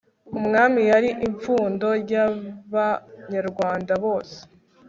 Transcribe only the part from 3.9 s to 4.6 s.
bose